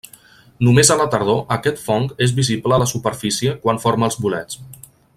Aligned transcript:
Només 0.67 0.89
a 0.93 0.95
la 1.01 1.05
tardor 1.15 1.43
aquest 1.57 1.83
fong 1.83 2.09
és 2.27 2.33
visible 2.39 2.77
a 2.77 2.81
la 2.85 2.91
superfície 2.95 3.55
quan 3.67 3.83
forma 3.85 4.09
els 4.11 4.19
bolets. 4.27 4.63